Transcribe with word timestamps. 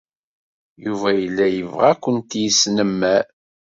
Yuba 0.85 1.09
yella 1.21 1.45
yebɣa 1.49 1.85
ad 1.93 1.97
kent-yesnemmer. 2.03 3.23